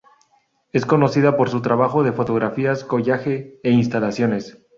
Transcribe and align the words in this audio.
Es 0.73 0.83
conocida 0.87 1.37
por 1.37 1.51
su 1.51 1.61
trabajo 1.61 2.01
de 2.01 2.11
fotografías, 2.11 2.83
collage 2.83 3.59
e 3.61 3.69
instalaciones. 3.69 4.57